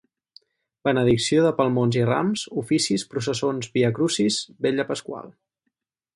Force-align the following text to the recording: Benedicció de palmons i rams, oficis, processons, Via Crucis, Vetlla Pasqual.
Benedicció 0.87 1.43
de 1.47 1.51
palmons 1.59 1.97
i 1.99 2.05
rams, 2.07 2.47
oficis, 2.63 3.05
processons, 3.13 3.69
Via 3.77 3.93
Crucis, 3.99 4.41
Vetlla 4.67 4.89
Pasqual. 4.91 5.33